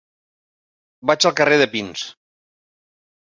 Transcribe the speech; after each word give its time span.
Vaig 1.09 1.27
al 1.29 1.35
carrer 1.41 1.59
de 1.63 1.67
Pins. 1.75 2.05